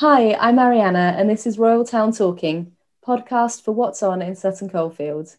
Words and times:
Hi, 0.00 0.32
I'm 0.40 0.56
Mariana, 0.56 1.14
and 1.18 1.28
this 1.28 1.46
is 1.46 1.58
Royal 1.58 1.84
Town 1.84 2.10
Talking, 2.10 2.72
podcast 3.06 3.62
for 3.62 3.72
what's 3.72 4.02
on 4.02 4.22
in 4.22 4.34
Sutton 4.34 4.70
Coldfield. 4.70 5.36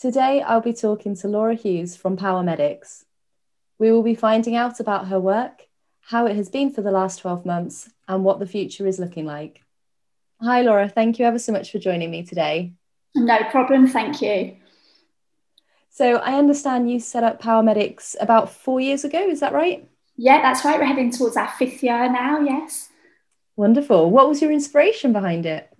Today, 0.00 0.42
I'll 0.42 0.60
be 0.60 0.72
talking 0.72 1.16
to 1.16 1.26
Laura 1.26 1.56
Hughes 1.56 1.96
from 1.96 2.16
Power 2.16 2.44
Medics. 2.44 3.04
We 3.80 3.90
will 3.90 4.04
be 4.04 4.14
finding 4.14 4.54
out 4.54 4.78
about 4.78 5.08
her 5.08 5.18
work, 5.18 5.66
how 6.02 6.26
it 6.26 6.36
has 6.36 6.48
been 6.48 6.70
for 6.70 6.82
the 6.82 6.92
last 6.92 7.18
12 7.18 7.44
months, 7.44 7.90
and 8.06 8.22
what 8.22 8.38
the 8.38 8.46
future 8.46 8.86
is 8.86 9.00
looking 9.00 9.26
like. 9.26 9.64
Hi, 10.40 10.62
Laura. 10.62 10.88
Thank 10.88 11.18
you 11.18 11.24
ever 11.24 11.40
so 11.40 11.50
much 11.50 11.72
for 11.72 11.80
joining 11.80 12.12
me 12.12 12.22
today. 12.22 12.74
No 13.16 13.38
problem. 13.50 13.88
Thank 13.88 14.22
you. 14.22 14.54
So, 15.96 16.16
I 16.16 16.34
understand 16.34 16.90
you 16.90 17.00
set 17.00 17.24
up 17.24 17.40
Power 17.40 17.62
Medics 17.62 18.16
about 18.20 18.52
four 18.52 18.82
years 18.82 19.02
ago. 19.02 19.18
Is 19.18 19.40
that 19.40 19.54
right? 19.54 19.88
Yeah, 20.18 20.42
that's 20.42 20.62
right. 20.62 20.78
We're 20.78 20.84
heading 20.84 21.10
towards 21.10 21.38
our 21.38 21.48
fifth 21.48 21.82
year 21.82 22.12
now. 22.12 22.38
Yes. 22.38 22.90
Wonderful. 23.56 24.10
What 24.10 24.28
was 24.28 24.42
your 24.42 24.52
inspiration 24.52 25.14
behind 25.14 25.46
it? 25.46 25.74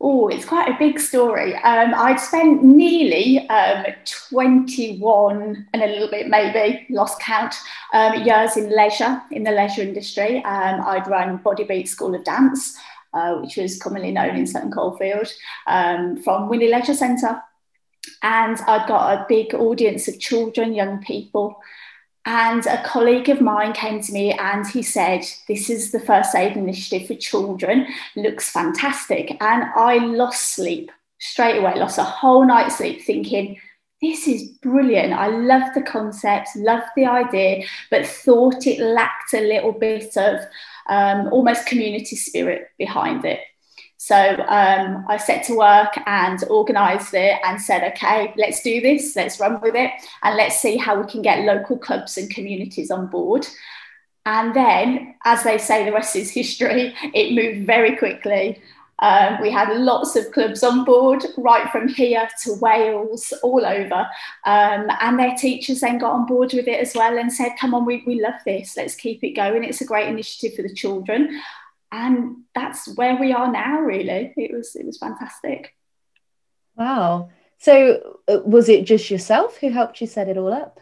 Oh, 0.00 0.28
it's 0.28 0.46
quite 0.46 0.70
a 0.70 0.78
big 0.78 0.98
story. 0.98 1.54
Um, 1.56 1.92
I'd 1.94 2.18
spent 2.18 2.64
nearly 2.64 3.46
um, 3.50 3.84
21 4.30 5.68
and 5.74 5.82
a 5.82 5.86
little 5.86 6.08
bit, 6.08 6.28
maybe, 6.28 6.86
lost 6.88 7.20
count, 7.20 7.54
um, 7.92 8.22
years 8.22 8.56
in 8.56 8.74
leisure, 8.74 9.20
in 9.30 9.42
the 9.42 9.50
leisure 9.50 9.82
industry. 9.82 10.42
Um, 10.42 10.80
I'd 10.86 11.06
run 11.06 11.36
Body 11.36 11.64
Beat 11.64 11.86
School 11.86 12.14
of 12.14 12.24
Dance, 12.24 12.78
uh, 13.12 13.34
which 13.34 13.58
was 13.58 13.78
commonly 13.78 14.10
known 14.10 14.36
in 14.36 14.46
Sutton 14.46 14.72
Coldfield, 14.72 15.30
um, 15.66 16.16
from 16.16 16.48
Wyndley 16.48 16.70
Leisure 16.70 16.94
Centre. 16.94 17.42
And 18.22 18.58
I'd 18.66 18.86
got 18.86 19.14
a 19.14 19.26
big 19.28 19.54
audience 19.54 20.08
of 20.08 20.20
children, 20.20 20.74
young 20.74 21.02
people. 21.02 21.60
And 22.26 22.66
a 22.66 22.82
colleague 22.84 23.30
of 23.30 23.40
mine 23.40 23.72
came 23.72 24.02
to 24.02 24.12
me 24.12 24.32
and 24.32 24.66
he 24.66 24.82
said, 24.82 25.22
This 25.48 25.70
is 25.70 25.90
the 25.90 26.00
first 26.00 26.34
aid 26.34 26.56
initiative 26.56 27.08
for 27.08 27.14
children, 27.14 27.86
looks 28.14 28.50
fantastic. 28.50 29.36
And 29.40 29.64
I 29.74 29.96
lost 30.04 30.54
sleep 30.54 30.92
straight 31.18 31.58
away, 31.58 31.74
lost 31.76 31.98
a 31.98 32.04
whole 32.04 32.46
night's 32.46 32.76
sleep 32.76 33.02
thinking, 33.02 33.58
this 34.00 34.26
is 34.26 34.48
brilliant. 34.62 35.12
I 35.12 35.28
love 35.28 35.74
the 35.74 35.82
concept, 35.82 36.48
love 36.56 36.82
the 36.96 37.04
idea, 37.04 37.64
but 37.90 38.06
thought 38.06 38.66
it 38.66 38.80
lacked 38.80 39.34
a 39.34 39.40
little 39.40 39.72
bit 39.72 40.16
of 40.16 40.40
um, 40.88 41.28
almost 41.30 41.66
community 41.66 42.16
spirit 42.16 42.68
behind 42.78 43.24
it. 43.24 43.40
So 44.10 44.16
um, 44.48 45.06
I 45.08 45.18
set 45.18 45.44
to 45.44 45.56
work 45.56 45.96
and 46.04 46.42
organised 46.50 47.14
it 47.14 47.38
and 47.44 47.62
said, 47.62 47.92
okay, 47.92 48.34
let's 48.36 48.60
do 48.60 48.80
this, 48.80 49.14
let's 49.14 49.38
run 49.38 49.60
with 49.60 49.76
it, 49.76 49.92
and 50.24 50.36
let's 50.36 50.60
see 50.60 50.76
how 50.76 51.00
we 51.00 51.08
can 51.08 51.22
get 51.22 51.44
local 51.44 51.78
clubs 51.78 52.18
and 52.18 52.28
communities 52.28 52.90
on 52.90 53.06
board. 53.06 53.46
And 54.26 54.52
then, 54.52 55.14
as 55.24 55.44
they 55.44 55.58
say, 55.58 55.84
the 55.84 55.92
rest 55.92 56.16
is 56.16 56.28
history. 56.28 56.92
It 57.14 57.36
moved 57.36 57.68
very 57.68 57.96
quickly. 57.96 58.60
Um, 58.98 59.40
we 59.40 59.52
had 59.52 59.74
lots 59.76 60.16
of 60.16 60.32
clubs 60.32 60.64
on 60.64 60.84
board, 60.84 61.24
right 61.38 61.70
from 61.70 61.86
here 61.86 62.28
to 62.42 62.54
Wales, 62.54 63.32
all 63.44 63.64
over. 63.64 64.08
Um, 64.44 64.88
and 65.00 65.20
their 65.20 65.36
teachers 65.36 65.82
then 65.82 65.98
got 65.98 66.14
on 66.14 66.26
board 66.26 66.52
with 66.52 66.66
it 66.66 66.80
as 66.80 66.96
well 66.96 67.16
and 67.16 67.32
said, 67.32 67.52
Come 67.60 67.74
on, 67.74 67.86
we, 67.86 68.02
we 68.08 68.20
love 68.20 68.40
this, 68.44 68.76
let's 68.76 68.96
keep 68.96 69.22
it 69.22 69.36
going. 69.36 69.62
It's 69.62 69.80
a 69.80 69.86
great 69.86 70.08
initiative 70.08 70.56
for 70.56 70.62
the 70.62 70.74
children. 70.74 71.40
And 71.92 72.42
that's 72.54 72.94
where 72.96 73.16
we 73.16 73.32
are 73.32 73.50
now, 73.50 73.80
really. 73.80 74.32
It 74.36 74.52
was, 74.52 74.76
it 74.76 74.86
was 74.86 74.98
fantastic. 74.98 75.74
Wow. 76.76 77.30
So, 77.58 78.18
uh, 78.28 78.38
was 78.44 78.68
it 78.68 78.86
just 78.86 79.10
yourself 79.10 79.58
who 79.58 79.70
helped 79.70 80.00
you 80.00 80.06
set 80.06 80.28
it 80.28 80.38
all 80.38 80.52
up? 80.52 80.80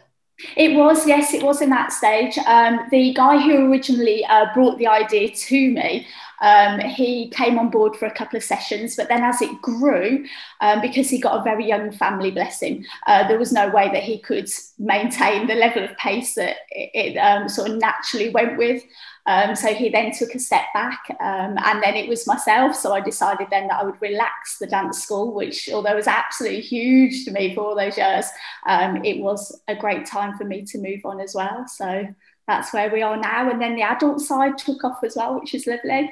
It 0.55 0.77
was, 0.77 1.05
yes, 1.05 1.33
it 1.33 1.43
was 1.43 1.61
in 1.61 1.69
that 1.71 1.91
stage. 1.91 2.37
Um, 2.39 2.87
the 2.91 3.13
guy 3.13 3.39
who 3.39 3.69
originally 3.69 4.23
uh, 4.25 4.53
brought 4.53 4.77
the 4.77 4.87
idea 4.87 5.29
to 5.29 5.71
me, 5.71 6.07
um, 6.41 6.79
he 6.79 7.29
came 7.29 7.59
on 7.59 7.69
board 7.69 7.97
for 7.97 8.05
a 8.05 8.13
couple 8.13 8.37
of 8.37 8.43
sessions, 8.43 8.95
but 8.95 9.09
then 9.09 9.21
as 9.21 9.41
it 9.41 9.61
grew, 9.61 10.25
um, 10.61 10.79
because 10.79 11.09
he 11.09 11.19
got 11.19 11.41
a 11.41 11.43
very 11.43 11.67
young 11.67 11.91
family, 11.91 12.31
bless 12.31 12.61
him, 12.61 12.85
uh, 13.07 13.27
there 13.27 13.37
was 13.37 13.51
no 13.51 13.69
way 13.69 13.89
that 13.89 14.03
he 14.03 14.19
could 14.19 14.49
maintain 14.77 15.47
the 15.47 15.55
level 15.55 15.83
of 15.83 15.95
pace 15.97 16.35
that 16.35 16.57
it, 16.71 17.15
it 17.15 17.17
um, 17.17 17.49
sort 17.49 17.69
of 17.69 17.77
naturally 17.77 18.29
went 18.29 18.57
with. 18.57 18.81
Um, 19.29 19.55
so 19.55 19.75
he 19.75 19.89
then 19.89 20.11
took 20.11 20.33
a 20.33 20.39
step 20.39 20.65
back, 20.73 21.01
um, 21.19 21.55
and 21.63 21.83
then 21.83 21.95
it 21.95 22.09
was 22.09 22.25
myself. 22.25 22.75
So 22.75 22.93
I 22.93 22.99
decided 22.99 23.45
then 23.51 23.67
that 23.67 23.79
I 23.79 23.83
would 23.83 24.01
relax 24.01 24.57
the 24.57 24.65
dance 24.65 25.03
school, 25.03 25.35
which, 25.35 25.69
although 25.71 25.91
it 25.91 25.97
was 25.97 26.07
absolutely 26.07 26.61
huge 26.61 27.25
to 27.25 27.31
me 27.31 27.53
for 27.53 27.61
all 27.61 27.75
those 27.75 27.95
years, 27.95 28.25
um, 28.67 29.05
it 29.05 29.19
was 29.19 29.61
a 29.67 29.75
great 29.75 30.07
time 30.07 30.35
for 30.35 30.45
me 30.45 30.65
to 30.65 30.79
move 30.79 31.01
on 31.05 31.19
as 31.21 31.35
well. 31.35 31.67
So 31.67 32.07
that's 32.47 32.73
where 32.73 32.91
we 32.91 33.03
are 33.03 33.17
now. 33.17 33.51
And 33.51 33.61
then 33.61 33.75
the 33.75 33.83
adult 33.83 34.19
side 34.19 34.57
took 34.57 34.83
off 34.83 35.03
as 35.03 35.15
well, 35.15 35.39
which 35.39 35.53
is 35.53 35.67
lovely. 35.67 36.11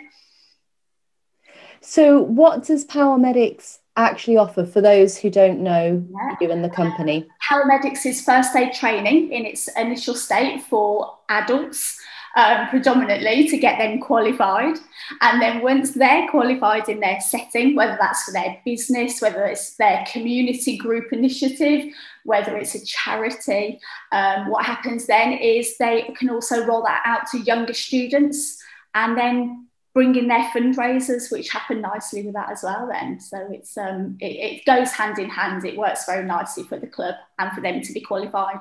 So, 1.81 2.21
what 2.21 2.65
does 2.65 2.85
Power 2.85 3.17
Medics 3.17 3.79
actually 3.95 4.37
offer 4.37 4.63
for 4.63 4.79
those 4.79 5.17
who 5.17 5.31
don't 5.31 5.61
know 5.61 6.05
yeah. 6.11 6.35
you 6.39 6.51
and 6.51 6.63
the 6.63 6.69
company? 6.69 7.27
Power 7.41 7.65
Medics 7.65 8.05
is 8.05 8.21
first 8.21 8.55
aid 8.55 8.73
training 8.73 9.31
in 9.31 9.43
its 9.47 9.67
initial 9.75 10.13
state 10.13 10.61
for 10.61 11.17
adults 11.29 11.99
um, 12.37 12.67
predominantly 12.69 13.47
to 13.49 13.57
get 13.57 13.79
them 13.79 13.99
qualified. 13.99 14.77
And 15.21 15.41
then 15.41 15.61
once 15.61 15.91
they're 15.91 16.29
qualified 16.29 16.87
in 16.87 16.99
their 16.99 17.19
setting, 17.19 17.75
whether 17.75 17.97
that's 17.99 18.23
for 18.23 18.31
their 18.31 18.61
business, 18.63 19.19
whether 19.21 19.43
it's 19.45 19.75
their 19.75 20.05
community 20.11 20.77
group 20.77 21.11
initiative, 21.11 21.91
whether 22.23 22.55
it's 22.55 22.75
a 22.75 22.85
charity, 22.85 23.79
um, 24.11 24.49
what 24.49 24.65
happens 24.65 25.07
then 25.07 25.33
is 25.33 25.77
they 25.77 26.13
can 26.15 26.29
also 26.29 26.63
roll 26.65 26.83
that 26.83 27.01
out 27.05 27.25
to 27.31 27.39
younger 27.39 27.73
students 27.73 28.61
and 28.93 29.17
then 29.17 29.67
bring 29.95 30.13
in 30.13 30.27
their 30.27 30.47
fundraisers, 30.55 31.31
which 31.31 31.49
happen 31.49 31.81
nicely 31.81 32.21
with 32.21 32.35
that 32.35 32.51
as 32.51 32.61
well. 32.61 32.87
Then, 32.87 33.19
so 33.19 33.47
it's 33.51 33.75
um, 33.79 34.15
it, 34.19 34.59
it 34.59 34.65
goes 34.65 34.91
hand 34.91 35.17
in 35.17 35.27
hand. 35.27 35.65
It 35.65 35.75
works 35.75 36.05
very 36.05 36.23
nicely 36.23 36.65
for 36.65 36.77
the 36.77 36.85
club 36.85 37.15
and 37.39 37.51
for 37.53 37.61
them 37.61 37.81
to 37.81 37.93
be 37.93 38.01
qualified. 38.01 38.59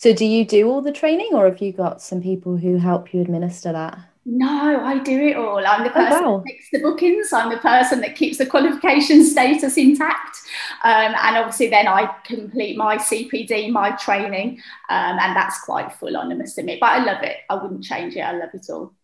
So, 0.00 0.12
do 0.12 0.24
you 0.24 0.44
do 0.44 0.70
all 0.70 0.80
the 0.80 0.92
training, 0.92 1.30
or 1.32 1.46
have 1.46 1.60
you 1.60 1.72
got 1.72 2.00
some 2.00 2.22
people 2.22 2.56
who 2.56 2.76
help 2.76 3.12
you 3.12 3.20
administer 3.20 3.72
that? 3.72 3.98
No, 4.24 4.80
I 4.80 4.98
do 4.98 5.20
it 5.20 5.36
all. 5.36 5.66
I'm 5.66 5.82
the 5.82 5.90
person 5.90 6.20
oh, 6.22 6.30
wow. 6.30 6.36
that 6.36 6.44
makes 6.44 6.70
the 6.70 6.78
bookings. 6.78 7.32
I'm 7.32 7.50
the 7.50 7.58
person 7.58 8.00
that 8.02 8.14
keeps 8.14 8.38
the 8.38 8.46
qualification 8.46 9.24
status 9.24 9.76
intact. 9.76 10.38
Um, 10.84 11.14
and 11.20 11.36
obviously, 11.38 11.68
then 11.68 11.88
I 11.88 12.14
complete 12.22 12.76
my 12.76 12.96
CPD, 12.96 13.72
my 13.72 13.90
training, 13.96 14.62
um, 14.88 15.18
and 15.18 15.34
that's 15.34 15.64
quite 15.64 15.92
full 15.94 16.16
on, 16.16 16.30
I 16.30 16.36
must 16.36 16.56
admit. 16.58 16.78
But 16.78 16.90
I 16.90 17.04
love 17.04 17.24
it. 17.24 17.38
I 17.50 17.60
wouldn't 17.60 17.82
change 17.82 18.14
it. 18.14 18.20
I 18.20 18.38
love 18.38 18.50
it 18.54 18.70
all. 18.70 18.94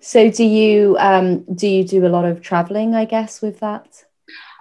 So, 0.00 0.30
do 0.30 0.44
you 0.44 0.96
um, 0.98 1.42
do 1.54 1.68
you 1.68 1.84
do 1.84 2.06
a 2.06 2.08
lot 2.08 2.24
of 2.24 2.40
traveling? 2.40 2.94
I 2.94 3.04
guess 3.04 3.42
with 3.42 3.60
that. 3.60 4.04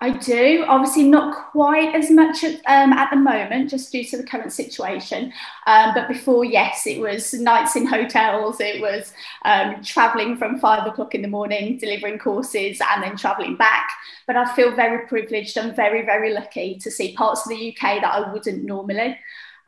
I 0.03 0.09
do. 0.09 0.65
Obviously, 0.67 1.03
not 1.03 1.51
quite 1.51 1.95
as 1.95 2.11
much 2.11 2.43
at, 2.43 2.55
um, 2.65 2.91
at 2.91 3.09
the 3.09 3.15
moment, 3.15 3.69
just 3.69 3.89
due 3.89 4.03
to 4.03 4.17
the 4.17 4.25
current 4.25 4.51
situation. 4.51 5.31
Um, 5.65 5.93
but 5.93 6.09
before, 6.09 6.43
yes, 6.43 6.85
it 6.85 6.99
was 6.99 7.33
nights 7.33 7.77
in 7.77 7.85
hotels. 7.85 8.59
It 8.59 8.81
was 8.81 9.13
um, 9.45 9.81
travelling 9.81 10.35
from 10.35 10.59
five 10.59 10.85
o'clock 10.85 11.15
in 11.15 11.21
the 11.21 11.29
morning, 11.29 11.77
delivering 11.77 12.19
courses, 12.19 12.81
and 12.81 13.01
then 13.01 13.15
travelling 13.15 13.55
back. 13.55 13.87
But 14.27 14.35
I 14.35 14.53
feel 14.53 14.75
very 14.75 15.07
privileged. 15.07 15.57
I'm 15.57 15.73
very, 15.73 16.05
very 16.05 16.33
lucky 16.33 16.77
to 16.79 16.91
see 16.91 17.15
parts 17.15 17.45
of 17.45 17.51
the 17.51 17.69
UK 17.69 18.01
that 18.01 18.13
I 18.13 18.29
wouldn't 18.33 18.65
normally. 18.65 19.17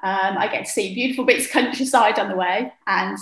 Um, 0.04 0.38
I 0.38 0.50
get 0.52 0.66
to 0.66 0.72
see 0.72 0.94
beautiful 0.94 1.24
bits 1.24 1.46
of 1.46 1.52
countryside 1.52 2.20
on 2.20 2.28
the 2.28 2.36
way, 2.36 2.74
and 2.88 3.18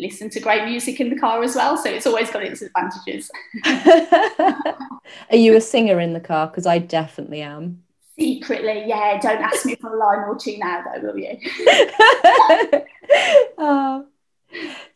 listen 0.00 0.30
to 0.30 0.40
great 0.40 0.64
music 0.64 1.00
in 1.00 1.10
the 1.10 1.16
car 1.16 1.42
as 1.42 1.54
well. 1.54 1.76
So 1.76 1.90
it's 1.90 2.06
always 2.06 2.30
got 2.30 2.42
its 2.42 2.62
advantages. 2.62 3.30
Are 5.30 5.36
you 5.36 5.56
a 5.56 5.60
singer 5.60 6.00
in 6.00 6.12
the 6.12 6.20
car? 6.20 6.46
Because 6.46 6.66
I 6.66 6.78
definitely 6.78 7.42
am. 7.42 7.82
Secretly, 8.18 8.84
yeah. 8.86 9.18
Don't 9.20 9.42
ask 9.42 9.64
me 9.64 9.76
for 9.76 9.94
a 9.94 9.98
line 9.98 10.28
or 10.28 10.36
two 10.36 10.58
now, 10.58 10.82
though, 10.84 11.00
will 11.00 11.18
you? 11.18 11.38
oh. 13.58 14.06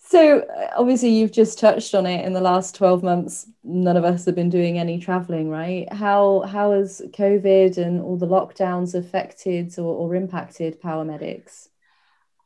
So 0.07 0.41
uh, 0.41 0.71
obviously 0.77 1.09
you've 1.09 1.33
just 1.33 1.59
touched 1.59 1.95
on 1.95 2.07
it 2.07 2.25
in 2.25 2.35
the 2.35 2.41
last 2.41 2.75
12 2.77 3.03
months 3.03 3.49
none 3.65 3.97
of 3.97 4.05
us 4.05 4.27
have 4.27 4.35
been 4.35 4.51
doing 4.51 4.79
any 4.79 4.99
traveling 4.99 5.49
right 5.49 5.91
how 5.93 6.43
how 6.43 6.73
has 6.73 7.01
covid 7.13 7.79
and 7.79 8.01
all 8.03 8.17
the 8.17 8.27
lockdowns 8.27 8.95
affected 8.95 9.77
or, 9.79 9.95
or 9.95 10.15
impacted 10.15 10.81
Power 10.81 11.05
Medics 11.05 11.71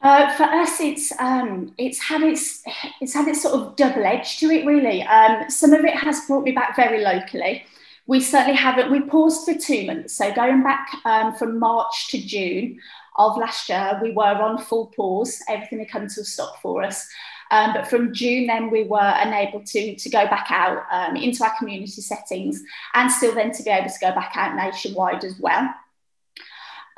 uh, 0.00 0.34
for 0.36 0.44
us, 0.44 0.80
it's 0.80 1.12
um, 1.18 1.72
it's 1.76 1.98
had 1.98 2.22
its 2.22 2.62
it's 3.00 3.14
had 3.14 3.26
its 3.26 3.42
sort 3.42 3.54
of 3.54 3.76
double 3.76 4.04
edge 4.04 4.38
to 4.38 4.46
it. 4.50 4.64
Really, 4.64 5.02
um, 5.02 5.50
some 5.50 5.72
of 5.72 5.84
it 5.84 5.94
has 5.94 6.20
brought 6.26 6.44
me 6.44 6.52
back 6.52 6.76
very 6.76 7.02
locally. 7.02 7.64
We 8.06 8.20
certainly 8.20 8.56
haven't. 8.56 8.90
We 8.90 9.00
paused 9.00 9.44
for 9.44 9.58
two 9.58 9.86
months, 9.86 10.14
so 10.14 10.32
going 10.32 10.62
back 10.62 10.88
um, 11.04 11.34
from 11.34 11.58
March 11.58 12.08
to 12.10 12.18
June 12.18 12.78
of 13.16 13.36
last 13.36 13.68
year, 13.68 13.98
we 14.00 14.12
were 14.12 14.22
on 14.22 14.58
full 14.58 14.86
pause. 14.94 15.40
Everything 15.48 15.80
had 15.80 15.90
come 15.90 16.06
to 16.06 16.20
a 16.20 16.24
stop 16.24 16.62
for 16.62 16.84
us. 16.84 17.08
Um, 17.50 17.72
but 17.72 17.88
from 17.88 18.14
June, 18.14 18.46
then 18.46 18.70
we 18.70 18.84
were 18.84 18.98
unable 19.16 19.62
to, 19.64 19.96
to 19.96 20.10
go 20.10 20.26
back 20.26 20.46
out 20.50 20.84
um, 20.90 21.16
into 21.16 21.42
our 21.42 21.52
community 21.58 22.02
settings 22.02 22.62
and 22.94 23.10
still 23.10 23.34
then 23.34 23.52
to 23.52 23.62
be 23.62 23.70
able 23.70 23.88
to 23.88 24.00
go 24.00 24.12
back 24.14 24.32
out 24.36 24.54
nationwide 24.54 25.24
as 25.24 25.38
well. 25.38 25.74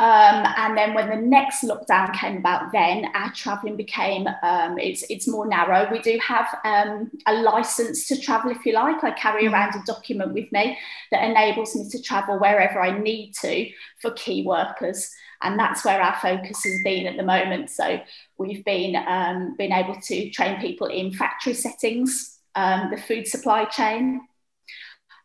Um, 0.00 0.46
and 0.56 0.78
then 0.78 0.94
when 0.94 1.10
the 1.10 1.16
next 1.16 1.62
lockdown 1.62 2.14
came 2.14 2.38
about, 2.38 2.72
then 2.72 3.10
our 3.14 3.30
travelling 3.32 3.76
became 3.76 4.26
um, 4.42 4.78
it's 4.78 5.04
it's 5.10 5.28
more 5.28 5.46
narrow. 5.46 5.92
We 5.92 5.98
do 5.98 6.18
have 6.26 6.46
um, 6.64 7.10
a 7.26 7.34
license 7.34 8.08
to 8.08 8.18
travel, 8.18 8.50
if 8.50 8.64
you 8.64 8.72
like. 8.72 9.04
I 9.04 9.10
carry 9.10 9.44
mm. 9.44 9.52
around 9.52 9.74
a 9.74 9.84
document 9.84 10.32
with 10.32 10.50
me 10.52 10.78
that 11.10 11.22
enables 11.22 11.76
me 11.76 11.86
to 11.90 12.00
travel 12.00 12.38
wherever 12.38 12.80
I 12.80 12.98
need 12.98 13.34
to 13.42 13.68
for 14.00 14.12
key 14.12 14.42
workers, 14.42 15.10
and 15.42 15.58
that's 15.58 15.84
where 15.84 16.00
our 16.00 16.16
focus 16.18 16.64
has 16.64 16.82
been 16.82 17.06
at 17.06 17.18
the 17.18 17.22
moment. 17.22 17.68
So 17.68 18.00
we've 18.38 18.64
been 18.64 18.96
um, 18.96 19.54
been 19.58 19.72
able 19.72 19.96
to 20.00 20.30
train 20.30 20.62
people 20.62 20.86
in 20.86 21.12
factory 21.12 21.52
settings, 21.52 22.38
um, 22.54 22.90
the 22.90 22.96
food 22.96 23.26
supply 23.26 23.66
chain, 23.66 24.22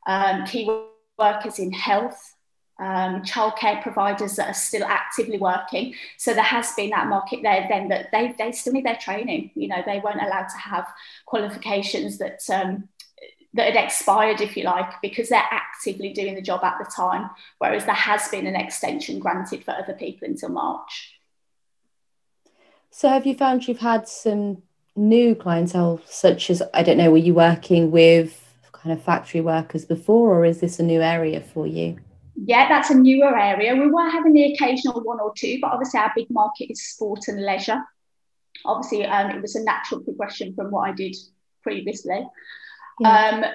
um, 0.05 0.45
key 0.45 0.69
workers 1.17 1.59
in 1.59 1.71
health 1.71 2.34
um, 2.79 3.21
childcare 3.21 3.81
providers 3.81 4.35
that 4.35 4.49
are 4.49 4.53
still 4.53 4.83
actively 4.83 5.37
working. 5.37 5.95
So 6.17 6.33
there 6.33 6.43
has 6.43 6.73
been 6.73 6.89
that 6.89 7.07
market 7.07 7.39
there 7.41 7.65
then 7.69 7.87
that 7.89 8.11
they, 8.11 8.35
they 8.37 8.51
still 8.51 8.73
need 8.73 8.85
their 8.85 8.97
training. 8.97 9.51
You 9.55 9.69
know, 9.69 9.81
they 9.85 10.01
weren't 10.03 10.21
allowed 10.21 10.49
to 10.49 10.57
have 10.57 10.87
qualifications 11.25 12.17
that 12.17 12.41
um, 12.49 12.89
that 13.53 13.73
had 13.73 13.85
expired, 13.85 14.41
if 14.41 14.57
you 14.57 14.63
like, 14.63 15.01
because 15.01 15.29
they're 15.29 15.41
actively 15.49 16.11
doing 16.11 16.35
the 16.35 16.41
job 16.41 16.61
at 16.63 16.77
the 16.77 16.91
time, 16.93 17.29
whereas 17.57 17.85
there 17.85 17.95
has 17.95 18.27
been 18.27 18.47
an 18.47 18.55
extension 18.55 19.17
granted 19.17 19.63
for 19.63 19.71
other 19.71 19.93
people 19.93 20.27
until 20.27 20.49
March. 20.49 21.17
So 22.91 23.07
have 23.07 23.25
you 23.25 23.33
found 23.33 23.65
you've 23.65 23.79
had 23.79 24.09
some 24.09 24.61
new 24.97 25.35
clientele, 25.35 26.01
such 26.05 26.49
as, 26.49 26.61
I 26.73 26.83
don't 26.83 26.97
know, 26.97 27.11
were 27.11 27.17
you 27.17 27.33
working 27.33 27.91
with 27.91 28.41
kind 28.73 28.91
of 28.91 29.01
factory 29.01 29.39
workers 29.39 29.85
before, 29.85 30.35
or 30.35 30.43
is 30.43 30.59
this 30.59 30.77
a 30.79 30.83
new 30.83 31.01
area 31.01 31.39
for 31.39 31.65
you? 31.65 31.97
Yeah, 32.35 32.67
that's 32.67 32.89
a 32.89 32.95
newer 32.95 33.37
area. 33.37 33.75
We 33.75 33.87
were 33.87 34.09
having 34.09 34.33
the 34.33 34.53
occasional 34.53 35.01
one 35.01 35.19
or 35.19 35.33
two, 35.35 35.59
but 35.61 35.71
obviously 35.71 35.99
our 35.99 36.11
big 36.15 36.29
market 36.29 36.71
is 36.71 36.85
sport 36.85 37.27
and 37.27 37.43
leisure. 37.43 37.81
Obviously, 38.65 39.05
um, 39.05 39.31
it 39.31 39.41
was 39.41 39.55
a 39.55 39.63
natural 39.63 40.01
progression 40.01 40.53
from 40.53 40.71
what 40.71 40.89
I 40.89 40.91
did 40.93 41.15
previously. 41.63 42.27
Yeah. 42.99 43.29
Um, 43.29 43.45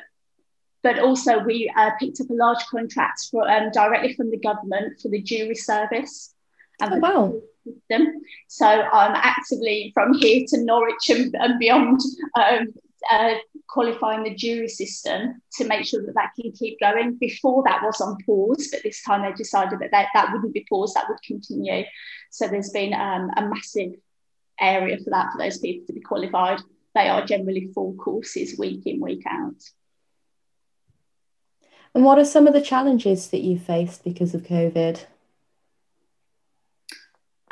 but 0.83 0.99
also, 0.99 1.41
we 1.41 1.71
uh, 1.77 1.91
picked 1.99 2.21
up 2.21 2.31
a 2.31 2.35
large 2.35 2.65
contract 2.71 3.29
for, 3.31 3.49
um, 3.51 3.71
directly 3.71 4.15
from 4.15 4.31
the 4.31 4.39
government 4.39 4.99
for 5.01 5.09
the 5.09 5.21
jury 5.21 5.55
service. 5.55 6.35
And 6.81 6.95
oh, 6.95 6.99
wow. 6.99 7.41
System. 7.67 8.23
So 8.49 8.67
I'm 8.67 9.13
actively 9.15 9.91
from 9.93 10.15
here 10.15 10.45
to 10.49 10.65
Norwich 10.65 11.11
and, 11.11 11.35
and 11.39 11.59
beyond 11.59 12.01
um, 12.35 12.69
uh, 13.11 13.35
qualifying 13.71 14.25
the 14.25 14.35
jury 14.35 14.69
system 14.69 15.41
to 15.53 15.65
make 15.65 15.85
sure 15.85 16.05
that 16.05 16.15
that 16.15 16.31
can 16.41 16.51
keep 16.53 16.79
going. 16.81 17.15
Before 17.15 17.63
that 17.65 17.83
was 17.83 18.01
on 18.01 18.17
pause, 18.27 18.69
but 18.73 18.83
this 18.83 19.03
time 19.03 19.23
they 19.23 19.33
decided 19.33 19.79
that 19.79 19.93
that, 19.93 20.09
that 20.15 20.33
wouldn't 20.33 20.55
be 20.55 20.67
paused, 20.69 20.97
that 20.97 21.09
would 21.09 21.23
continue. 21.23 21.85
So 22.31 22.49
there's 22.49 22.71
been 22.71 22.93
um, 22.93 23.31
a 23.37 23.49
massive 23.49 23.93
area 24.61 24.99
for 24.99 25.11
that 25.11 25.33
for 25.33 25.39
those 25.39 25.59
people 25.59 25.87
to 25.87 25.93
be 25.93 26.01
qualified. 26.01 26.61
They 26.95 27.09
are 27.09 27.25
generally 27.25 27.71
full 27.73 27.95
courses 27.95 28.59
week 28.59 28.87
in, 28.87 29.01
week 29.01 29.23
out. 29.29 29.63
And 31.95 32.05
what 32.05 32.19
are 32.19 32.25
some 32.25 32.47
of 32.47 32.53
the 32.53 32.61
challenges 32.61 33.31
that 33.31 33.41
you 33.41 33.59
faced 33.59 34.05
because 34.05 34.35
of 34.35 34.43
COVID? 34.43 35.05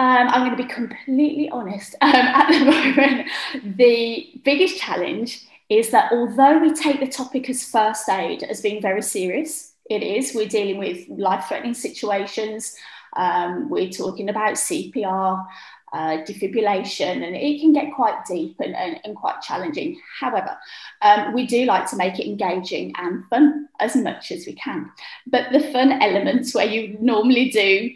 Um, 0.00 0.28
I'm 0.28 0.46
going 0.46 0.56
to 0.56 0.62
be 0.62 0.72
completely 0.72 1.48
honest. 1.50 1.94
Um, 2.02 2.14
at 2.14 2.48
the 2.50 2.64
moment, 2.70 3.28
the 3.76 4.40
biggest 4.44 4.78
challenge 4.78 5.47
is 5.68 5.90
that 5.90 6.12
although 6.12 6.58
we 6.58 6.72
take 6.72 7.00
the 7.00 7.06
topic 7.06 7.48
as 7.50 7.64
first 7.64 8.08
aid 8.08 8.42
as 8.42 8.60
being 8.60 8.80
very 8.80 9.02
serious, 9.02 9.74
it 9.90 10.02
is, 10.02 10.34
we're 10.34 10.48
dealing 10.48 10.78
with 10.78 11.08
life 11.08 11.46
threatening 11.48 11.74
situations, 11.74 12.76
um, 13.16 13.68
we're 13.68 13.90
talking 13.90 14.28
about 14.28 14.54
CPR, 14.54 15.46
uh, 15.92 16.18
defibrillation, 16.24 17.26
and 17.26 17.34
it 17.34 17.60
can 17.60 17.72
get 17.72 17.94
quite 17.94 18.24
deep 18.26 18.56
and, 18.60 18.76
and, 18.76 19.00
and 19.04 19.16
quite 19.16 19.40
challenging. 19.40 19.98
However, 20.20 20.56
um, 21.02 21.32
we 21.32 21.46
do 21.46 21.64
like 21.64 21.88
to 21.90 21.96
make 21.96 22.18
it 22.18 22.28
engaging 22.28 22.92
and 22.96 23.24
fun 23.28 23.68
as 23.80 23.96
much 23.96 24.30
as 24.30 24.46
we 24.46 24.54
can. 24.54 24.90
But 25.26 25.52
the 25.52 25.60
fun 25.60 25.92
elements 26.02 26.54
where 26.54 26.66
you 26.66 26.98
normally 27.00 27.50
do 27.50 27.90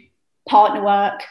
partner 0.47 0.83
work, 0.83 1.21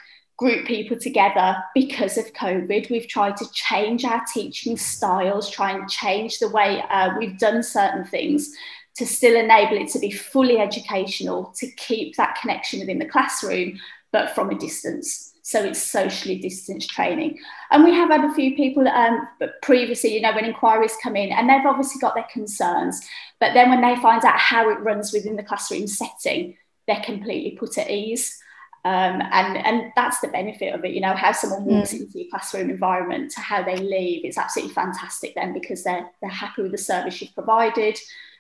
group 0.43 0.67
people 0.67 0.99
together 0.99 1.57
because 1.73 2.19
of 2.19 2.33
COVID. 2.33 2.91
We've 2.91 3.07
tried 3.07 3.37
to 3.37 3.51
change 3.53 4.05
our 4.05 4.23
teaching 4.35 4.77
styles, 4.77 5.49
try 5.49 5.71
and 5.71 5.89
change 5.89 6.41
the 6.41 6.49
way 6.49 6.83
uh, 6.91 7.11
we've 7.17 7.39
done 7.39 7.63
certain 7.63 8.05
things 8.05 8.53
to 8.97 9.07
still 9.07 9.37
enable 9.37 9.77
it 9.77 9.89
to 9.91 10.01
be 10.01 10.11
fully 10.11 10.59
educational, 10.59 11.55
to 11.59 11.71
keep 11.77 12.17
that 12.17 12.37
connection 12.41 12.81
within 12.81 12.99
the 12.99 13.07
classroom, 13.07 13.79
but 14.11 14.35
from 14.35 14.51
a 14.51 14.59
distance. 14.59 15.33
So 15.43 15.63
it's 15.63 15.81
socially 15.81 16.39
distanced 16.41 16.91
training. 16.91 17.39
And 17.71 17.85
we 17.85 17.93
have 17.95 18.11
had 18.11 18.25
a 18.25 18.35
few 18.35 18.57
people 18.57 18.89
um, 18.89 19.29
previously, 19.63 20.13
you 20.15 20.23
know, 20.23 20.35
when 20.35 20.45
inquiries 20.45 20.97
come 21.01 21.15
in, 21.15 21.31
and 21.31 21.49
they've 21.49 21.65
obviously 21.65 22.01
got 22.01 22.17
their 22.17 22.27
concerns. 22.33 23.01
But 23.39 23.55
then 23.55 23.71
when 23.71 23.81
they 23.81 23.95
find 24.03 24.25
out 24.25 24.39
how 24.39 24.71
it 24.71 24.81
runs 24.81 25.13
within 25.13 25.37
the 25.37 25.45
classroom 25.45 25.87
setting, 25.87 26.57
they're 26.89 27.03
completely 27.05 27.53
put 27.53 27.79
at 27.79 27.91
ease. 27.91 28.42
Um, 28.85 29.23
and 29.31 29.57
and 29.57 29.93
that's 29.95 30.19
the 30.19 30.27
benefit 30.27 30.75
of 30.75 30.85
it 30.85 30.93
you 30.93 31.01
know 31.01 31.15
how 31.15 31.31
someone 31.31 31.65
walks 31.67 31.93
mm. 31.93 32.01
into 32.01 32.19
your 32.19 32.29
classroom 32.31 32.69
environment 32.69 33.31
to 33.31 33.41
how 33.41 33.63
they 33.63 33.77
leave 33.77 34.25
it's 34.25 34.37
absolutely 34.37 34.75
fantastic 34.75 35.37
then 35.37 35.53
because 35.53 35.85
they're 35.85 36.11
they're 36.21 36.29
happy 36.29 36.63
with 36.63 36.73
the 36.73 36.79
service 36.79 37.21
you've 37.21 37.33
provided 37.33 37.97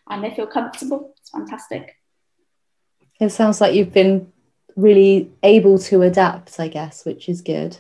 and 0.08 0.24
they 0.24 0.34
feel 0.34 0.48
comfortable. 0.48 1.14
It's 1.20 1.30
fantastic. 1.30 1.96
It 3.20 3.30
sounds 3.30 3.60
like 3.60 3.74
you've 3.74 3.92
been 3.92 4.32
really 4.76 5.30
able 5.42 5.78
to 5.78 6.02
adapt 6.02 6.58
i 6.58 6.68
guess 6.68 7.04
which 7.04 7.28
is 7.28 7.40
good 7.42 7.76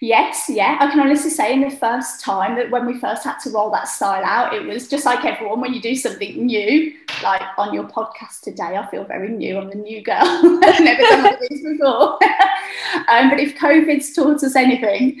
Yes, 0.00 0.46
yeah. 0.48 0.78
I 0.80 0.90
can 0.90 1.00
honestly 1.00 1.30
say 1.30 1.52
in 1.52 1.60
the 1.60 1.70
first 1.70 2.20
time 2.20 2.56
that 2.56 2.70
when 2.70 2.86
we 2.86 2.98
first 2.98 3.24
had 3.24 3.38
to 3.40 3.50
roll 3.50 3.70
that 3.70 3.88
style 3.88 4.24
out, 4.24 4.54
it 4.54 4.64
was 4.64 4.88
just 4.88 5.04
like 5.04 5.24
everyone 5.24 5.60
when 5.60 5.74
you 5.74 5.80
do 5.80 5.94
something 5.94 6.46
new, 6.46 6.94
like 7.22 7.42
on 7.58 7.72
your 7.72 7.84
podcast 7.84 8.40
today, 8.42 8.76
I 8.76 8.88
feel 8.90 9.04
very 9.04 9.28
new. 9.28 9.58
I'm 9.58 9.68
the 9.68 9.76
new 9.76 10.02
girl. 10.02 10.18
I've 10.64 10.80
never 10.80 11.02
done 11.02 11.24
one 11.24 11.34
of 11.34 11.40
before. 11.40 12.12
um, 13.08 13.30
but 13.30 13.40
if 13.40 13.56
COVID's 13.56 14.14
taught 14.14 14.42
us 14.42 14.56
anything, 14.56 15.20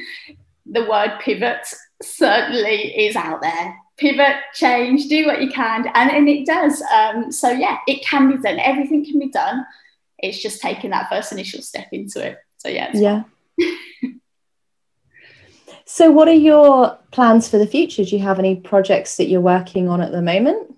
the 0.66 0.84
word 0.88 1.18
pivot 1.20 1.66
certainly 2.02 3.06
is 3.06 3.16
out 3.16 3.40
there. 3.42 3.76
Pivot, 3.98 4.36
change, 4.54 5.06
do 5.08 5.26
what 5.26 5.42
you 5.42 5.50
can, 5.50 5.86
and, 5.94 6.10
and 6.10 6.28
it 6.28 6.46
does. 6.46 6.82
Um, 6.92 7.30
so 7.30 7.50
yeah, 7.50 7.78
it 7.86 8.04
can 8.04 8.30
be 8.30 8.42
done. 8.42 8.58
Everything 8.58 9.04
can 9.04 9.18
be 9.18 9.28
done. 9.28 9.64
It's 10.18 10.40
just 10.40 10.60
taking 10.60 10.90
that 10.90 11.08
first 11.08 11.30
initial 11.30 11.62
step 11.62 11.88
into 11.92 12.24
it. 12.24 12.38
So 12.56 12.68
yeah. 12.68 12.90
yeah. 12.94 13.24
So, 15.94 16.10
what 16.10 16.26
are 16.26 16.32
your 16.32 16.96
plans 17.10 17.50
for 17.50 17.58
the 17.58 17.66
future? 17.66 18.02
Do 18.02 18.16
you 18.16 18.22
have 18.22 18.38
any 18.38 18.56
projects 18.56 19.18
that 19.18 19.26
you're 19.26 19.42
working 19.42 19.90
on 19.90 20.00
at 20.00 20.10
the 20.10 20.22
moment? 20.22 20.74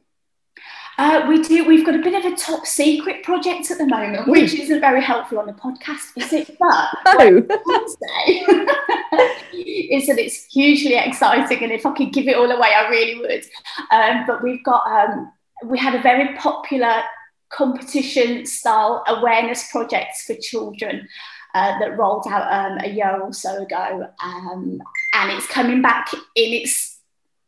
Uh, 0.98 1.26
we 1.28 1.40
do. 1.40 1.64
We've 1.64 1.86
got 1.86 1.94
a 1.94 2.02
bit 2.02 2.14
of 2.14 2.32
a 2.32 2.34
top 2.34 2.66
secret 2.66 3.22
project 3.22 3.70
at 3.70 3.78
the 3.78 3.86
moment, 3.86 4.26
which 4.26 4.54
isn't 4.54 4.80
very 4.80 5.00
helpful 5.00 5.38
on 5.38 5.46
the 5.46 5.52
podcast, 5.52 6.16
is 6.16 6.32
it? 6.32 6.56
But 6.58 7.16
no. 7.16 7.46
say 7.46 8.32
is 9.52 10.08
that 10.08 10.18
it's 10.18 10.46
hugely 10.46 10.96
exciting, 10.96 11.62
and 11.62 11.70
if 11.70 11.86
I 11.86 11.92
could 11.92 12.12
give 12.12 12.26
it 12.26 12.34
all 12.34 12.50
away, 12.50 12.72
I 12.76 12.88
really 12.88 13.20
would. 13.20 13.44
Um, 13.92 14.24
but 14.26 14.42
we've 14.42 14.64
got 14.64 14.84
um, 14.84 15.32
we 15.64 15.78
had 15.78 15.94
a 15.94 16.02
very 16.02 16.34
popular 16.38 17.04
competition 17.50 18.46
style 18.46 19.04
awareness 19.06 19.70
projects 19.70 20.24
for 20.24 20.34
children 20.34 21.06
uh, 21.54 21.78
that 21.78 21.96
rolled 21.96 22.26
out 22.26 22.52
um, 22.52 22.78
a 22.82 22.88
year 22.88 23.20
or 23.20 23.32
so 23.32 23.62
ago, 23.62 24.08
um, 24.22 24.82
and 25.14 25.30
it's 25.30 25.46
coming 25.46 25.80
back 25.80 26.12
in 26.12 26.52
its 26.52 26.94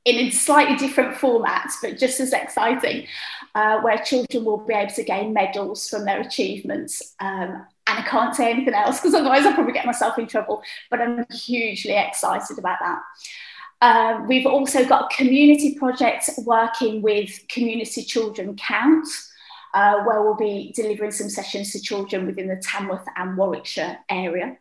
in 0.05 0.17
a 0.25 0.31
slightly 0.31 0.77
different 0.77 1.17
format, 1.17 1.69
but 1.83 1.99
just 1.99 2.21
as 2.21 2.33
exciting, 2.33 3.09
uh, 3.57 3.81
where 3.81 3.99
children 3.99 4.45
will 4.45 4.59
be 4.59 4.73
able 4.73 4.95
to 4.95 5.03
gain 5.03 5.33
medals 5.33 5.89
from 5.89 6.05
their 6.05 6.21
achievements. 6.21 7.15
Um, 7.19 7.67
and 7.89 7.99
I 7.99 8.03
can't 8.03 8.35
say 8.35 8.51
anything 8.51 8.75
else 8.75 9.01
because 9.01 9.15
otherwise 9.15 9.45
I'll 9.45 9.55
probably 9.55 9.73
get 9.73 9.85
myself 9.85 10.17
in 10.17 10.29
trouble. 10.29 10.63
But 10.91 11.01
I'm 11.01 11.27
hugely 11.33 11.97
excited 11.97 12.57
about 12.57 12.79
that. 12.81 13.01
Uh, 13.81 14.25
we've 14.29 14.47
also 14.47 14.85
got 14.85 15.13
a 15.13 15.17
community 15.17 15.75
project 15.75 16.31
working 16.39 17.03
with 17.03 17.41
Community 17.49 18.03
Children 18.03 18.57
Count, 18.57 19.07
uh, 19.77 20.03
where 20.05 20.23
we'll 20.23 20.35
be 20.35 20.73
delivering 20.75 21.11
some 21.11 21.29
sessions 21.29 21.71
to 21.71 21.79
children 21.79 22.25
within 22.25 22.49
the 22.49 22.57
Tamworth 22.57 23.07
and 23.15 23.37
Warwickshire 23.37 23.99
area. 24.09 24.57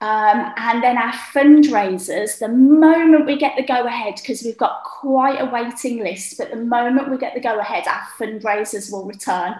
Um, 0.00 0.54
and 0.56 0.82
then 0.82 0.96
our 0.96 1.12
fundraisers, 1.12 2.38
the 2.38 2.48
moment 2.48 3.26
we 3.26 3.36
get 3.36 3.54
the 3.54 3.62
go 3.62 3.84
ahead, 3.84 4.14
because 4.16 4.42
we've 4.42 4.56
got 4.56 4.82
quite 4.84 5.42
a 5.42 5.44
waiting 5.44 6.02
list, 6.02 6.38
but 6.38 6.50
the 6.50 6.56
moment 6.56 7.10
we 7.10 7.18
get 7.18 7.34
the 7.34 7.40
go 7.40 7.58
ahead, 7.58 7.86
our 7.86 8.02
fundraisers 8.18 8.90
will 8.90 9.04
return. 9.04 9.56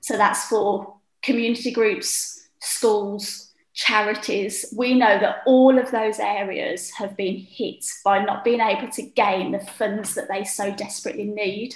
So 0.00 0.16
that's 0.16 0.44
for 0.44 0.94
community 1.22 1.72
groups, 1.72 2.48
schools, 2.60 3.52
charities. 3.74 4.72
We 4.76 4.94
know 4.94 5.18
that 5.18 5.42
all 5.44 5.76
of 5.76 5.90
those 5.90 6.20
areas 6.20 6.92
have 6.92 7.16
been 7.16 7.36
hit 7.36 7.84
by 8.04 8.24
not 8.24 8.44
being 8.44 8.60
able 8.60 8.90
to 8.90 9.02
gain 9.02 9.50
the 9.50 9.58
funds 9.58 10.14
that 10.14 10.28
they 10.28 10.44
so 10.44 10.72
desperately 10.72 11.24
need 11.24 11.74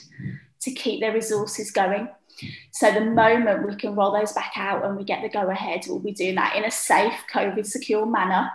to 0.61 0.71
keep 0.71 1.01
their 1.01 1.13
resources 1.13 1.71
going. 1.71 2.09
So 2.71 2.93
the 2.93 3.03
moment 3.03 3.67
we 3.67 3.77
can 3.77 3.95
roll 3.95 4.13
those 4.13 4.33
back 4.33 4.53
out 4.57 4.85
and 4.85 4.97
we 4.97 5.05
get 5.05 5.23
the 5.23 5.29
go 5.29 5.49
ahead, 5.51 5.83
we'll 5.87 5.99
be 5.99 6.13
doing 6.13 6.37
that 6.37 6.57
in 6.57 6.65
a 6.65 6.71
safe, 6.71 7.15
COVID 7.33 7.67
secure 7.67 8.07
manner. 8.07 8.51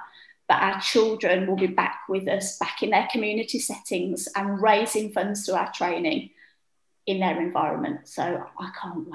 But 0.47 0.61
our 0.61 0.79
children 0.79 1.47
will 1.47 1.55
be 1.55 1.67
back 1.67 2.01
with 2.07 2.27
us, 2.27 2.57
back 2.59 2.83
in 2.83 2.91
their 2.91 3.07
community 3.11 3.59
settings 3.59 4.27
and 4.35 4.61
raising 4.61 5.11
funds 5.11 5.45
to 5.45 5.57
our 5.57 5.71
training 5.71 6.29
in 7.07 7.19
their 7.19 7.41
environment. 7.41 8.07
So 8.07 8.21
I 8.59 8.71
can't 8.79 9.07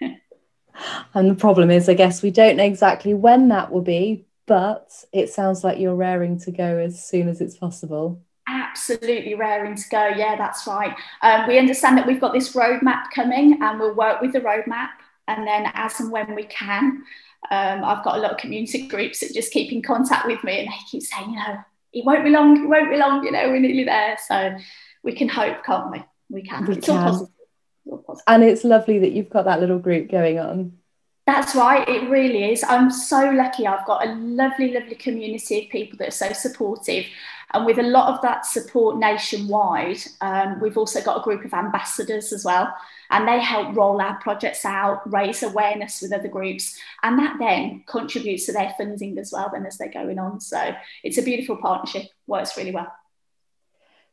wait. 0.00 0.20
and 1.14 1.30
the 1.30 1.34
problem 1.36 1.70
is, 1.70 1.88
I 1.88 1.94
guess 1.94 2.22
we 2.22 2.32
don't 2.32 2.56
know 2.56 2.64
exactly 2.64 3.14
when 3.14 3.48
that 3.48 3.70
will 3.70 3.82
be, 3.82 4.26
but 4.46 4.92
it 5.12 5.30
sounds 5.30 5.62
like 5.62 5.78
you're 5.78 5.94
raring 5.94 6.40
to 6.40 6.50
go 6.50 6.78
as 6.78 7.04
soon 7.04 7.28
as 7.28 7.40
it's 7.40 7.56
possible 7.56 8.20
absolutely 8.48 9.34
raring 9.34 9.76
to 9.76 9.88
go. 9.90 10.08
Yeah, 10.08 10.36
that's 10.36 10.66
right. 10.66 10.94
Um, 11.22 11.46
we 11.48 11.58
understand 11.58 11.98
that 11.98 12.06
we've 12.06 12.20
got 12.20 12.32
this 12.32 12.54
roadmap 12.54 13.10
coming 13.14 13.60
and 13.62 13.80
we'll 13.80 13.94
work 13.94 14.20
with 14.20 14.32
the 14.32 14.40
roadmap. 14.40 14.88
And 15.28 15.46
then, 15.46 15.70
as 15.74 15.98
and 16.00 16.12
when 16.12 16.34
we 16.34 16.44
can, 16.44 17.02
um, 17.50 17.84
I've 17.84 18.04
got 18.04 18.16
a 18.16 18.20
lot 18.20 18.32
of 18.32 18.38
community 18.38 18.86
groups 18.86 19.20
that 19.20 19.34
just 19.34 19.52
keep 19.52 19.72
in 19.72 19.82
contact 19.82 20.26
with 20.26 20.42
me 20.44 20.60
and 20.60 20.68
they 20.68 20.76
keep 20.90 21.02
saying, 21.02 21.30
you 21.30 21.36
know, 21.36 21.58
it 21.92 22.04
won't 22.04 22.24
be 22.24 22.30
long, 22.30 22.64
it 22.64 22.68
won't 22.68 22.90
be 22.90 22.96
long, 22.96 23.24
you 23.24 23.32
know, 23.32 23.48
we're 23.48 23.58
nearly 23.58 23.84
there. 23.84 24.16
So 24.26 24.56
we 25.02 25.12
can 25.12 25.28
hope, 25.28 25.64
can't 25.64 25.90
we? 25.90 26.04
We 26.28 26.42
can. 26.42 26.66
We 26.66 26.76
it's 26.76 26.86
can. 26.86 26.96
All 26.96 27.04
positive. 27.04 27.34
all 27.86 27.98
positive. 27.98 28.24
And 28.26 28.44
it's 28.44 28.64
lovely 28.64 28.98
that 29.00 29.12
you've 29.12 29.30
got 29.30 29.46
that 29.46 29.60
little 29.60 29.78
group 29.78 30.10
going 30.10 30.38
on. 30.38 30.78
That's 31.26 31.56
right, 31.56 31.86
it 31.88 32.08
really 32.08 32.52
is. 32.52 32.62
I'm 32.62 32.88
so 32.88 33.30
lucky. 33.30 33.66
I've 33.66 33.84
got 33.84 34.06
a 34.06 34.14
lovely, 34.14 34.72
lovely 34.72 34.94
community 34.94 35.64
of 35.64 35.70
people 35.70 35.98
that 35.98 36.08
are 36.08 36.12
so 36.12 36.32
supportive. 36.32 37.04
And 37.52 37.66
with 37.66 37.78
a 37.78 37.82
lot 37.82 38.14
of 38.14 38.22
that 38.22 38.46
support 38.46 38.98
nationwide, 38.98 39.98
um, 40.20 40.60
we've 40.60 40.78
also 40.78 41.02
got 41.02 41.18
a 41.18 41.24
group 41.24 41.44
of 41.44 41.52
ambassadors 41.52 42.32
as 42.32 42.44
well. 42.44 42.72
And 43.10 43.26
they 43.26 43.40
help 43.40 43.76
roll 43.76 44.00
our 44.00 44.20
projects 44.20 44.64
out, 44.64 45.12
raise 45.12 45.42
awareness 45.42 46.00
with 46.00 46.12
other 46.12 46.28
groups. 46.28 46.78
And 47.02 47.18
that 47.18 47.38
then 47.40 47.82
contributes 47.86 48.46
to 48.46 48.52
their 48.52 48.72
funding 48.78 49.18
as 49.18 49.32
well, 49.32 49.50
then 49.52 49.66
as 49.66 49.78
they're 49.78 49.90
going 49.90 50.20
on. 50.20 50.40
So 50.40 50.74
it's 51.02 51.18
a 51.18 51.22
beautiful 51.22 51.56
partnership, 51.56 52.08
works 52.28 52.56
really 52.56 52.72
well. 52.72 52.92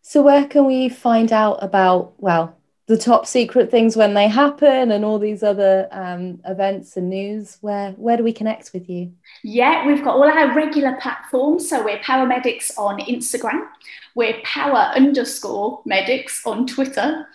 So, 0.02 0.22
where 0.22 0.46
can 0.46 0.66
we 0.66 0.90
find 0.90 1.32
out 1.32 1.60
about, 1.64 2.14
well, 2.18 2.58
the 2.88 2.98
top 2.98 3.26
secret 3.26 3.72
things 3.72 3.96
when 3.96 4.14
they 4.14 4.28
happen 4.28 4.92
and 4.92 5.06
all 5.06 5.18
these 5.18 5.42
other 5.42 5.88
um, 5.92 6.40
events 6.46 6.98
and 6.98 7.10
news. 7.10 7.58
Where 7.62 7.92
where 7.92 8.18
do 8.18 8.24
we 8.24 8.34
connect 8.34 8.72
with 8.74 8.90
you? 8.90 9.12
Yeah 9.44 9.86
we've 9.86 10.04
got 10.04 10.16
all 10.16 10.24
our 10.24 10.56
regular 10.56 10.98
platforms. 11.02 11.70
So 11.70 11.84
we're 11.84 12.00
power 12.00 12.26
medics 12.26 12.78
on 12.78 13.00
instagram 13.00 13.68
we're 14.16 14.40
power 14.44 14.92
underscore 14.96 15.82
medics 15.86 16.46
on 16.46 16.68
twitter 16.68 17.28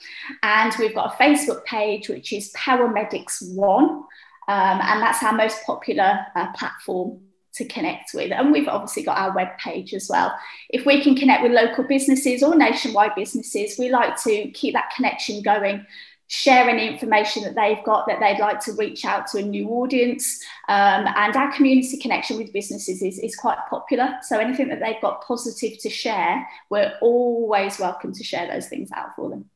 and 0.43 0.73
we've 0.79 0.95
got 0.95 1.15
a 1.15 1.23
facebook 1.23 1.65
page 1.65 2.09
which 2.09 2.33
is 2.33 2.51
power 2.55 2.89
medics 2.91 3.43
one 3.55 4.05
um, 4.49 4.81
and 4.81 5.03
that's 5.03 5.23
our 5.23 5.33
most 5.33 5.63
popular 5.65 6.21
uh, 6.35 6.51
platform 6.53 7.21
to 7.59 7.65
connect 7.67 8.15
with. 8.15 8.33
And 8.33 8.51
we've 8.51 8.69
obviously 8.69 9.03
got 9.03 9.19
our 9.19 9.35
web 9.35 9.57
page 9.59 9.93
as 9.95 10.09
well. 10.09 10.35
If 10.71 10.87
we 10.87 11.03
can 11.03 11.15
connect 11.15 11.43
with 11.43 11.53
local 11.53 11.85
businesses 11.85 12.43
or 12.43 12.57
nationwide 12.57 13.15
businesses, 13.15 13.79
we 13.79 13.91
like 13.91 14.21
to 14.23 14.51
keep 14.53 14.75
that 14.75 14.93
connection 14.97 15.43
going. 15.43 15.87
Share 16.31 16.69
any 16.69 16.87
information 16.87 17.43
that 17.45 17.55
they've 17.55 17.83
got 17.85 18.07
that 18.07 18.21
they'd 18.21 18.39
like 18.39 18.61
to 18.61 18.73
reach 18.73 19.05
out 19.05 19.27
to 19.29 19.39
a 19.39 19.43
new 19.43 19.69
audience. 19.71 20.45
Um, 20.69 21.07
and 21.07 21.35
our 21.35 21.53
community 21.53 21.97
connection 21.99 22.37
with 22.37 22.53
businesses 22.53 23.03
is, 23.03 23.19
is 23.19 23.35
quite 23.35 23.59
popular. 23.71 24.19
So 24.23 24.39
anything 24.39 24.69
that 24.69 24.81
they've 24.81 25.01
got 25.01 25.25
positive 25.27 25.79
to 25.79 25.89
share, 25.89 26.47
we're 26.69 26.93
always 27.01 27.79
welcome 27.79 28.13
to 28.13 28.25
share 28.25 28.47
those 28.47 28.69
things 28.69 28.91
out 28.95 29.17
for 29.17 29.31
them. 29.31 29.51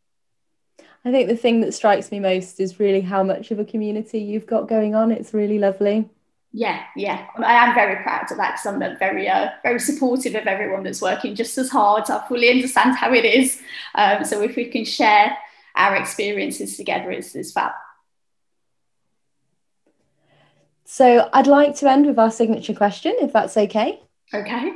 I 1.04 1.10
think 1.10 1.28
the 1.28 1.36
thing 1.36 1.60
that 1.60 1.74
strikes 1.74 2.10
me 2.10 2.20
most 2.20 2.60
is 2.60 2.78
really 2.78 3.00
how 3.00 3.22
much 3.22 3.50
of 3.50 3.58
a 3.58 3.64
community 3.64 4.20
you've 4.20 4.46
got 4.46 4.68
going 4.68 4.94
on. 4.94 5.10
It's 5.10 5.34
really 5.34 5.58
lovely 5.58 6.08
yeah, 6.52 6.84
yeah, 6.94 7.26
I 7.38 7.54
am 7.54 7.74
very 7.74 8.02
proud 8.02 8.30
of 8.30 8.36
that 8.36 8.52
because 8.52 8.66
I'm 8.66 8.98
very, 8.98 9.28
uh, 9.28 9.50
very 9.62 9.80
supportive 9.80 10.34
of 10.34 10.46
everyone 10.46 10.82
that's 10.82 11.00
working 11.00 11.34
just 11.34 11.56
as 11.56 11.70
hard. 11.70 12.10
I 12.10 12.26
fully 12.28 12.50
understand 12.50 12.96
how 12.96 13.12
it 13.14 13.24
is. 13.24 13.60
Um, 13.94 14.24
so 14.24 14.42
if 14.42 14.54
we 14.54 14.66
can 14.66 14.84
share 14.84 15.36
our 15.74 15.96
experiences 15.96 16.76
together, 16.76 17.10
it's, 17.10 17.34
it's 17.34 17.52
fab. 17.52 17.72
So 20.84 21.30
I'd 21.32 21.46
like 21.46 21.74
to 21.76 21.90
end 21.90 22.06
with 22.06 22.18
our 22.18 22.30
signature 22.30 22.74
question, 22.74 23.16
if 23.20 23.32
that's 23.32 23.56
okay. 23.56 24.02
Okay. 24.34 24.72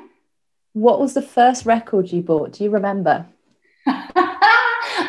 What 0.73 0.99
was 0.99 1.12
the 1.12 1.21
first 1.21 1.66
record 1.66 2.11
you 2.11 2.23
bought? 2.23 2.52
Do 2.52 2.64
you 2.64 2.71
remember? 2.71 3.26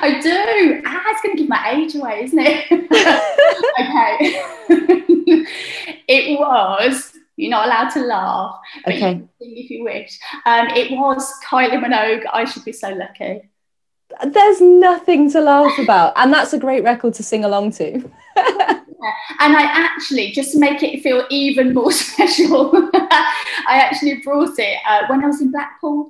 I 0.02 0.20
do. 0.20 0.82
Ah, 0.86 1.04
it's 1.08 1.22
going 1.22 1.36
to 1.36 1.42
give 1.44 1.50
my 1.50 1.72
age 1.72 1.96
away, 1.96 2.24
isn't 2.24 2.40
it? 2.40 2.66
okay. 3.80 5.46
it 6.08 6.40
was. 6.40 7.14
You're 7.36 7.52
not 7.52 7.68
allowed 7.68 7.90
to 7.90 8.02
laugh. 8.02 8.60
okay. 8.88 9.22
if 9.40 9.70
you 9.70 9.84
wish. 9.84 10.20
Um, 10.46 10.68
it 10.70 10.92
was 10.92 11.32
Kylie 11.46 11.84
Minogue. 11.84 12.26
I 12.34 12.46
should 12.46 12.66
be 12.66 12.74
so 12.74 12.90
lucky. 12.90 13.50
There's 14.26 14.62
nothing 14.62 15.30
to 15.32 15.42
laugh 15.42 15.78
about, 15.78 16.14
and 16.16 16.34
that's 16.34 16.54
a 16.54 16.60
great 16.60 16.84
record 16.84 17.14
to 17.16 17.24
sing 17.24 17.44
along 17.44 17.72
to. 17.74 18.10
And 19.40 19.56
I 19.56 19.62
actually, 19.62 20.32
just 20.32 20.52
to 20.54 20.60
make 20.60 20.82
it 20.82 21.02
feel 21.04 21.26
even 21.30 21.74
more 21.74 21.92
special, 21.92 22.72
I 22.94 23.80
actually 23.80 24.22
brought 24.24 24.58
it 24.58 24.78
uh, 24.90 25.04
when 25.08 25.24
I 25.24 25.28
was 25.28 25.40
in 25.40 25.52
Blackpool 25.52 26.10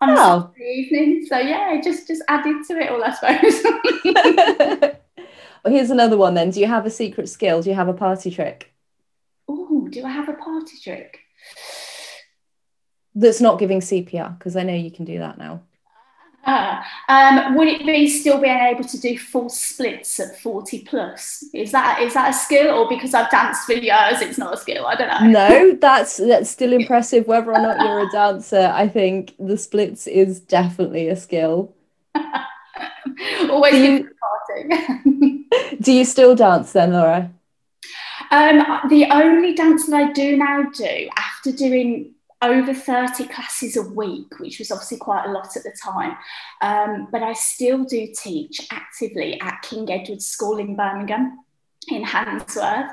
on 0.00 0.10
oh. 0.10 0.50
evening. 0.60 1.26
So 1.28 1.38
yeah, 1.38 1.80
just 1.82 2.06
just 2.06 2.22
added 2.28 2.64
to 2.66 2.78
it 2.78 2.90
all, 2.90 3.04
I 3.04 3.12
suppose. 3.12 4.96
well, 5.64 5.74
here's 5.74 5.90
another 5.90 6.16
one 6.16 6.34
then. 6.34 6.50
Do 6.50 6.60
you 6.60 6.66
have 6.66 6.86
a 6.86 6.90
secret 6.90 7.28
skill? 7.28 7.62
Do 7.62 7.70
you 7.70 7.76
have 7.76 7.88
a 7.88 7.94
party 7.94 8.30
trick? 8.30 8.72
Oh, 9.48 9.88
do 9.88 10.04
I 10.04 10.10
have 10.10 10.28
a 10.28 10.34
party 10.34 10.76
trick? 10.82 11.18
That's 13.14 13.40
not 13.40 13.58
giving 13.58 13.80
CPR, 13.80 14.38
because 14.38 14.56
I 14.56 14.62
know 14.62 14.74
you 14.74 14.90
can 14.90 15.04
do 15.04 15.18
that 15.18 15.36
now. 15.36 15.62
Uh, 16.44 16.82
um, 17.08 17.54
would 17.56 17.68
it 17.68 17.84
be 17.84 18.08
still 18.08 18.40
being 18.40 18.58
able 18.58 18.84
to 18.84 18.98
do 18.98 19.18
full 19.18 19.48
splits 19.48 20.18
at 20.20 20.38
40 20.40 20.84
plus? 20.84 21.44
Is 21.52 21.72
that 21.72 22.00
is 22.02 22.14
that 22.14 22.30
a 22.30 22.32
skill 22.32 22.74
or 22.74 22.88
because 22.88 23.14
I've 23.14 23.30
danced 23.30 23.66
for 23.66 23.72
years 23.72 24.20
it's 24.20 24.38
not 24.38 24.54
a 24.54 24.56
skill? 24.56 24.86
I 24.86 24.94
don't 24.94 25.08
know. 25.08 25.30
No, 25.30 25.72
that's 25.80 26.16
that's 26.16 26.50
still 26.50 26.72
impressive 26.80 27.26
whether 27.26 27.52
or 27.52 27.60
not 27.60 27.80
you're 27.80 28.08
a 28.08 28.10
dancer. 28.10 28.72
I 28.74 28.88
think 28.88 29.34
the 29.38 29.56
splits 29.56 30.06
is 30.06 30.40
definitely 30.40 31.08
a 31.08 31.16
skill. 31.16 31.74
Always 33.50 33.72
do 33.72 34.08
you, 34.58 35.44
do 35.80 35.92
you 35.92 36.04
still 36.04 36.34
dance 36.34 36.72
then, 36.72 36.92
Laura? 36.92 37.30
Um, 38.30 38.88
the 38.88 39.06
only 39.10 39.54
dance 39.54 39.86
that 39.86 39.96
I 39.96 40.12
do 40.12 40.36
now 40.36 40.62
do 40.70 41.08
after 41.16 41.50
doing 41.50 42.14
over 42.42 42.72
30 42.72 43.26
classes 43.28 43.76
a 43.76 43.82
week, 43.82 44.38
which 44.38 44.58
was 44.58 44.70
obviously 44.70 44.96
quite 44.96 45.26
a 45.26 45.32
lot 45.32 45.56
at 45.56 45.62
the 45.62 45.76
time. 45.82 46.16
Um, 46.62 47.08
but 47.12 47.22
I 47.22 47.34
still 47.34 47.84
do 47.84 48.08
teach 48.16 48.66
actively 48.70 49.40
at 49.40 49.62
King 49.62 49.90
Edward's 49.90 50.26
School 50.26 50.58
in 50.58 50.76
Birmingham 50.76 51.38
in 51.88 52.04
Handsworth. 52.04 52.90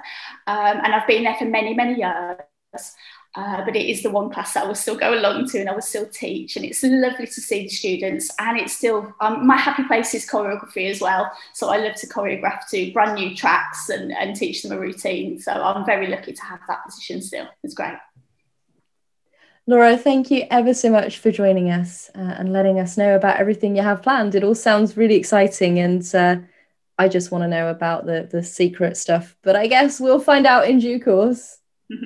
Um, 0.48 0.80
and 0.84 0.94
I've 0.94 1.08
been 1.08 1.24
there 1.24 1.36
for 1.36 1.46
many, 1.46 1.74
many 1.74 2.00
years. 2.00 2.94
Uh, 3.36 3.64
but 3.64 3.76
it 3.76 3.88
is 3.88 4.02
the 4.02 4.10
one 4.10 4.32
class 4.32 4.54
that 4.54 4.64
I 4.64 4.68
will 4.68 4.74
still 4.74 4.98
go 4.98 5.14
along 5.14 5.48
to 5.50 5.60
and 5.60 5.70
I 5.70 5.74
will 5.74 5.82
still 5.82 6.08
teach. 6.08 6.56
And 6.56 6.66
it's 6.66 6.82
lovely 6.84 7.28
to 7.28 7.42
see 7.42 7.64
the 7.64 7.70
students. 7.70 8.32
And 8.40 8.60
it's 8.60 8.76
still, 8.76 9.14
um, 9.22 9.46
my 9.46 9.56
happy 9.56 9.84
place 9.84 10.14
is 10.16 10.28
choreography 10.28 10.90
as 10.90 11.00
well. 11.00 11.32
So 11.54 11.70
I 11.70 11.78
love 11.78 11.96
to 11.98 12.08
choreograph 12.08 12.68
to 12.72 12.92
brand 12.94 13.16
new 13.16 13.36
tracks 13.36 13.90
and, 13.90 14.12
and 14.12 14.36
teach 14.36 14.64
them 14.64 14.72
a 14.72 14.80
routine. 14.80 15.40
So 15.40 15.52
I'm 15.52 15.86
very 15.86 16.08
lucky 16.08 16.34
to 16.34 16.44
have 16.44 16.62
that 16.68 16.86
position 16.86 17.22
still. 17.22 17.46
It's 17.64 17.76
great. 17.76 17.98
Laura, 19.70 19.98
thank 19.98 20.32
you 20.32 20.46
ever 20.50 20.74
so 20.74 20.90
much 20.90 21.20
for 21.20 21.30
joining 21.30 21.70
us 21.70 22.10
uh, 22.16 22.36
and 22.38 22.54
letting 22.54 22.80
us 22.80 22.96
know 22.96 23.18
about 23.18 23.38
everything 23.38 23.76
you 23.76 23.82
have 23.82 24.02
planned. 24.02 24.34
It 24.34 24.44
all 24.44 24.56
sounds 24.56 24.96
really 24.96 25.16
exciting, 25.16 25.80
and 25.80 26.16
uh, 26.16 26.38
I 26.98 27.10
just 27.10 27.32
want 27.32 27.44
to 27.44 27.50
know 27.50 27.68
about 27.70 28.06
the 28.06 28.30
the 28.32 28.44
secret 28.44 28.96
stuff. 28.96 29.36
But 29.44 29.58
I 29.58 29.68
guess 29.68 30.00
we'll 30.00 30.22
find 30.22 30.48
out 30.48 30.70
in 30.70 30.80
due 30.80 31.00
course. 31.00 31.60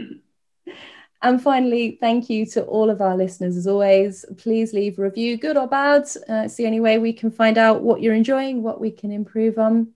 And 1.24 1.40
finally, 1.40 2.00
thank 2.02 2.32
you 2.32 2.48
to 2.48 2.64
all 2.64 2.90
of 2.90 3.00
our 3.00 3.16
listeners 3.16 3.56
as 3.56 3.68
always. 3.68 4.26
Please 4.38 4.74
leave 4.74 4.98
a 4.98 5.04
review, 5.04 5.38
good 5.38 5.56
or 5.56 5.68
bad. 5.68 6.04
Uh, 6.28 6.46
it's 6.46 6.56
the 6.56 6.66
only 6.66 6.80
way 6.80 6.98
we 6.98 7.14
can 7.14 7.30
find 7.30 7.60
out 7.60 7.84
what 7.84 8.02
you're 8.02 8.16
enjoying, 8.16 8.64
what 8.64 8.82
we 8.82 8.90
can 8.90 9.12
improve 9.12 9.60
on. 9.60 9.94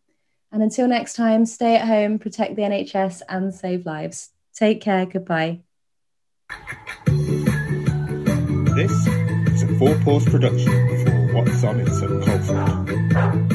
And 0.52 0.62
until 0.62 0.88
next 0.88 1.14
time, 1.14 1.48
stay 1.48 1.78
at 1.78 1.88
home, 1.88 2.20
protect 2.20 2.56
the 2.56 2.62
NHS, 2.62 3.24
and 3.28 3.54
save 3.54 3.88
lives. 3.88 4.30
Take 4.54 4.82
care. 4.82 5.08
Goodbye. 5.08 5.62
This 8.76 8.92
is 8.92 9.64
a 9.64 9.68
four 9.80 9.96
pause 10.04 10.26
production 10.26 10.70
for 11.06 11.34
What's 11.34 11.64
On 11.64 11.80
in 11.80 11.88
Sutton 11.88 12.22
Coldfield. 12.24 13.55